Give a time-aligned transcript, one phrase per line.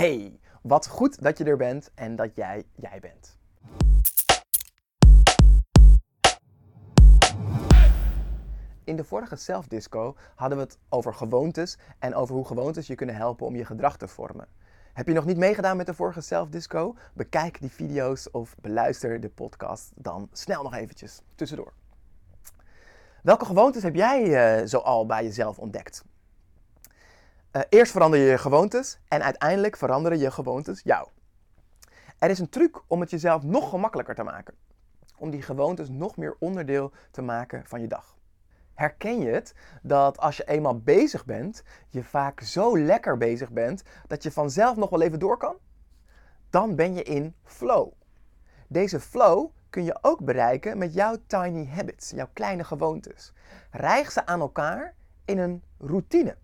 [0.00, 3.38] Hey, wat goed dat je er bent en dat jij jij bent.
[8.84, 13.14] In de vorige Self-Disco hadden we het over gewoontes en over hoe gewoontes je kunnen
[13.14, 14.48] helpen om je gedrag te vormen.
[14.92, 16.94] Heb je nog niet meegedaan met de vorige Self-Disco?
[17.14, 21.72] Bekijk die video's of beluister de podcast dan snel nog eventjes tussendoor.
[23.22, 26.04] Welke gewoontes heb jij uh, zo al bij jezelf ontdekt?
[27.52, 31.08] Uh, eerst verander je je gewoontes en uiteindelijk veranderen je gewoontes jou.
[32.18, 34.54] Er is een truc om het jezelf nog gemakkelijker te maken.
[35.16, 38.18] Om die gewoontes nog meer onderdeel te maken van je dag.
[38.74, 43.82] Herken je het dat als je eenmaal bezig bent, je vaak zo lekker bezig bent
[44.06, 45.56] dat je vanzelf nog wel even door kan?
[46.50, 47.92] Dan ben je in flow.
[48.68, 53.32] Deze flow kun je ook bereiken met jouw tiny habits, jouw kleine gewoontes.
[53.70, 54.94] Rijg ze aan elkaar
[55.24, 56.36] in een routine.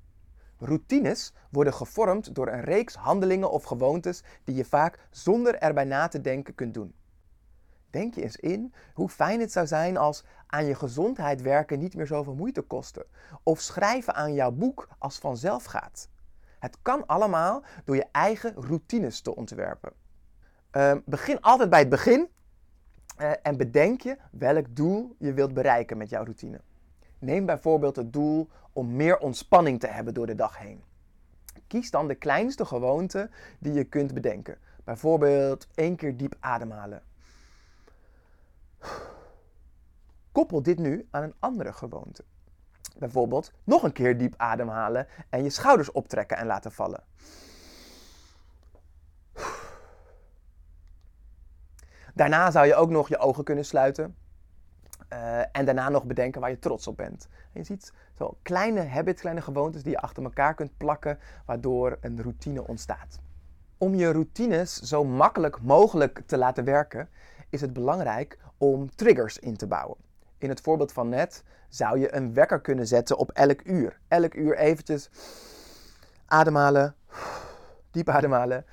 [0.59, 6.09] Routines worden gevormd door een reeks handelingen of gewoontes die je vaak zonder erbij na
[6.09, 6.95] te denken kunt doen.
[7.91, 11.95] Denk je eens in hoe fijn het zou zijn als aan je gezondheid werken niet
[11.95, 13.07] meer zoveel moeite kostte.
[13.43, 16.09] Of schrijven aan jouw boek als vanzelf gaat.
[16.59, 19.93] Het kan allemaal door je eigen routines te ontwerpen.
[20.73, 22.29] Uh, begin altijd bij het begin
[23.21, 26.61] uh, en bedenk je welk doel je wilt bereiken met jouw routine.
[27.19, 30.83] Neem bijvoorbeeld het doel om meer ontspanning te hebben door de dag heen.
[31.67, 34.59] Kies dan de kleinste gewoonte die je kunt bedenken.
[34.85, 37.03] Bijvoorbeeld één keer diep ademhalen.
[40.33, 42.25] Koppel dit nu aan een andere gewoonte.
[42.99, 47.05] Bijvoorbeeld nog een keer diep ademhalen en je schouders optrekken en laten vallen.
[52.15, 54.17] Daarna zou je ook nog je ogen kunnen sluiten.
[55.17, 57.29] Uh, en daarna nog bedenken waar je trots op bent.
[57.53, 61.99] En je ziet zo kleine habits, kleine gewoontes die je achter elkaar kunt plakken, waardoor
[62.01, 63.19] een routine ontstaat.
[63.79, 67.09] Om je routines zo makkelijk mogelijk te laten werken,
[67.51, 69.97] is het belangrijk om triggers in te bouwen.
[70.39, 74.01] In het voorbeeld van net zou je een wekker kunnen zetten op elk uur.
[74.09, 75.11] Elk uur eventjes
[76.27, 76.95] ademhalen,
[77.91, 78.65] diep ademhalen,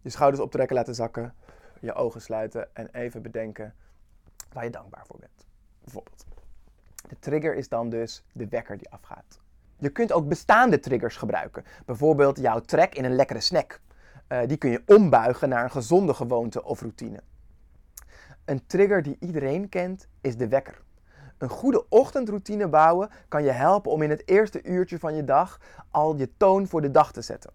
[0.00, 1.34] je schouders optrekken laten zakken,
[1.80, 3.74] je ogen sluiten en even bedenken
[4.52, 5.46] waar je dankbaar voor bent.
[5.80, 6.24] Bijvoorbeeld.
[7.08, 9.40] De trigger is dan dus de wekker die afgaat.
[9.76, 11.64] Je kunt ook bestaande triggers gebruiken.
[11.86, 13.80] Bijvoorbeeld jouw trek in een lekkere snack.
[14.28, 17.22] Uh, die kun je ombuigen naar een gezonde gewoonte of routine.
[18.44, 20.82] Een trigger die iedereen kent is de wekker.
[21.38, 25.60] Een goede ochtendroutine bouwen kan je helpen om in het eerste uurtje van je dag
[25.90, 27.52] al je toon voor de dag te zetten.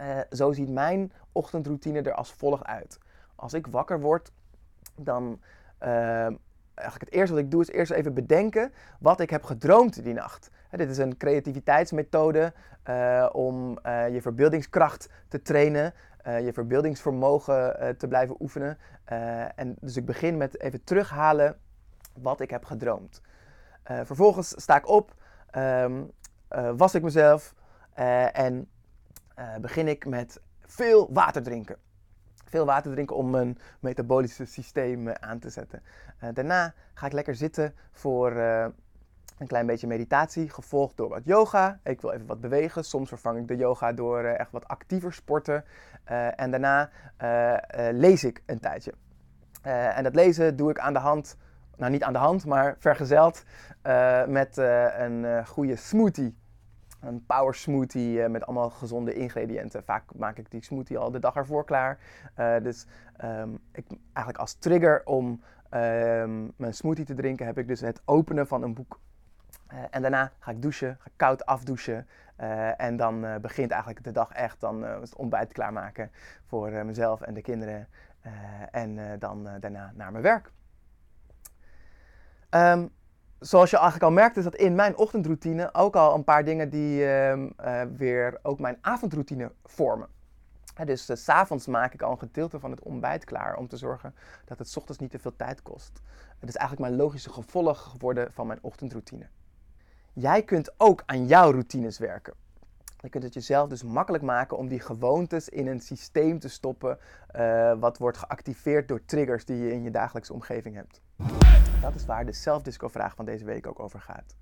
[0.00, 2.98] Uh, zo ziet mijn ochtendroutine er als volgt uit.
[3.34, 4.32] Als ik wakker word,
[4.96, 5.40] dan
[5.82, 10.14] eigenlijk het eerste wat ik doe is eerst even bedenken wat ik heb gedroomd die
[10.14, 10.50] nacht.
[10.70, 12.52] Dit is een creativiteitsmethode
[12.88, 15.94] uh, om uh, je verbeeldingskracht te trainen,
[16.24, 18.78] je verbeeldingsvermogen te blijven oefenen.
[19.54, 21.56] en dus ik begin met even terughalen
[22.22, 23.20] wat ik heb gedroomd.
[23.84, 25.14] vervolgens sta ik op,
[25.56, 26.10] um,
[26.76, 27.54] was ik mezelf
[28.32, 28.68] en
[29.60, 31.76] begin ik met veel water drinken
[32.52, 35.82] veel water drinken om mijn metabolische systeem eh, aan te zetten.
[36.22, 38.66] Uh, daarna ga ik lekker zitten voor uh,
[39.38, 41.78] een klein beetje meditatie, gevolgd door wat yoga.
[41.84, 42.84] Ik wil even wat bewegen.
[42.84, 45.64] Soms vervang ik de yoga door echt wat actiever sporten.
[46.36, 46.90] en daarna
[47.92, 48.92] lees ik een tijdje.
[49.62, 51.36] en dat lezen doe ik aan de hand,
[51.76, 53.44] nou niet aan de hand, maar vergezeld
[54.26, 56.36] met een goede smoothie
[57.02, 59.84] een power smoothie uh, met allemaal gezonde ingrediënten.
[59.84, 61.98] Vaak maak ik die smoothie al de dag ervoor klaar.
[62.38, 62.86] Uh, dus
[63.24, 65.26] um, ik, eigenlijk als trigger om
[65.70, 69.00] um, mijn smoothie te drinken heb ik dus het openen van een boek.
[69.72, 72.06] Uh, en daarna ga ik douchen, ga ik koud afdouchen.
[72.76, 74.60] en dan begint eigenlijk de dag echt.
[74.60, 76.10] Dan het ontbijt klaarmaken
[76.46, 77.88] voor mezelf en de kinderen.
[78.70, 80.50] en dan daarna naar mijn werk.
[82.50, 82.90] Um,
[83.42, 86.70] zoals je eigenlijk al merkt, is dat in mijn ochtendroutine ook al een paar dingen
[86.70, 87.46] die uh, uh,
[87.96, 90.08] weer ook mijn avondroutine vormen.
[90.84, 94.14] Dus s s'avonds maak ik al een gedeelte van het ontbijt klaar om te zorgen
[94.44, 96.00] dat het ochtends niet te veel tijd kost.
[96.38, 99.26] Het is eigenlijk mijn logische gevolg geworden van mijn ochtendroutine.
[100.12, 102.34] Jij kunt ook aan jouw routines werken.
[103.00, 106.98] Je kunt het jezelf dus makkelijk maken om die gewoontes in een systeem te stoppen,
[107.36, 111.00] uh, wat wordt geactiveerd door triggers die je in je dagelijkse omgeving hebt.
[111.82, 114.34] Dat is waar de zelfdisco-vraag van deze week ook over gaat.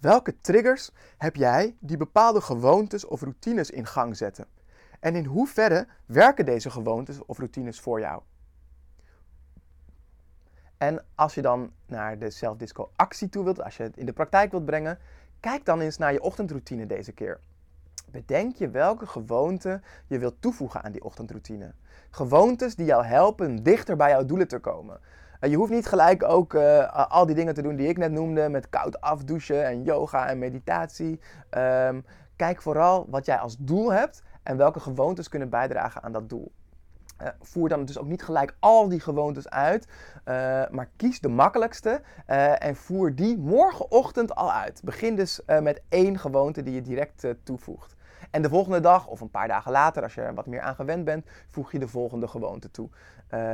[0.00, 4.46] Welke triggers heb jij die bepaalde gewoontes of routines in gang zetten?
[5.00, 8.22] En in hoeverre werken deze gewoontes of routines voor jou?
[10.76, 14.12] En als je dan naar de zelfdisco actie toe wilt, als je het in de
[14.12, 14.98] praktijk wilt brengen,
[15.40, 17.40] kijk dan eens naar je ochtendroutine deze keer.
[18.10, 21.74] bedenk je welke gewoonte je wilt toevoegen aan die ochtendroutine.
[22.10, 25.00] Gewoontes die jou helpen dichter bij jouw doelen te komen.
[25.40, 28.48] Je hoeft niet gelijk ook uh, al die dingen te doen die ik net noemde,
[28.48, 31.20] met koud afdouchen en yoga en meditatie.
[31.56, 32.04] Um,
[32.36, 36.52] kijk vooral wat jij als doel hebt en welke gewoontes kunnen bijdragen aan dat doel.
[37.22, 40.34] Uh, voer dan dus ook niet gelijk al die gewoontes uit, uh,
[40.70, 42.02] maar kies de makkelijkste
[42.58, 44.80] en voer die morgenochtend al uit.
[44.84, 47.96] Begin dus met één gewoonte die je direct toevoegt.
[48.30, 50.74] En de volgende dag of een paar dagen later, als je er wat meer aan
[50.74, 52.88] gewend bent, voeg je de volgende gewoonte toe.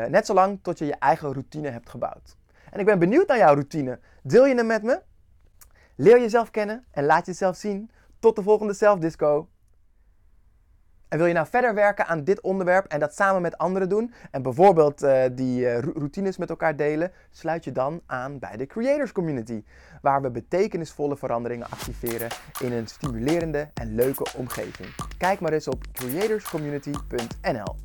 [0.08, 2.36] net zolang tot je je eigen routine hebt gebouwd.
[2.70, 3.98] En ik ben benieuwd naar jouw routine.
[4.22, 5.00] Deel je hem met me?
[5.94, 7.90] Leer jezelf kennen en laat jezelf zien.
[8.18, 9.48] Tot de volgende zelfdisco.
[11.08, 14.14] En wil je nou verder werken aan dit onderwerp en dat samen met anderen doen
[14.30, 18.66] en bijvoorbeeld uh, die uh, routines met elkaar delen, sluit je dan aan bij de
[18.66, 19.64] Creators Community,
[20.02, 22.28] waar we betekenisvolle veranderingen activeren
[22.60, 24.88] in een stimulerende en leuke omgeving.
[25.18, 27.76] Kijk maar eens op creatorscommunity.nl.